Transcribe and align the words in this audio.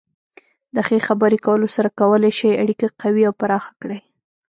د 0.75 0.77
ښې 0.87 0.97
خبرې 1.07 1.37
کولو 1.45 1.67
سره 1.75 1.89
کولی 1.99 2.31
شئ 2.39 2.51
اړیکه 2.63 2.87
قوي 3.01 3.23
او 3.29 3.33
پراخه 3.41 3.71
کړئ. 3.81 3.99